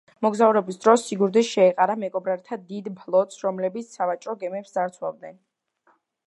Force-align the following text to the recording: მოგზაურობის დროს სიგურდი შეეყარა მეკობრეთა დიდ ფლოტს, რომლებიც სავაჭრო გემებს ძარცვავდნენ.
მოგზაურობის 0.25 0.77
დროს 0.85 1.01
სიგურდი 1.09 1.43
შეეყარა 1.49 1.95
მეკობრეთა 2.03 2.59
დიდ 2.71 2.89
ფლოტს, 3.03 3.45
რომლებიც 3.49 3.93
სავაჭრო 3.99 4.37
გემებს 4.45 4.75
ძარცვავდნენ. 4.79 5.39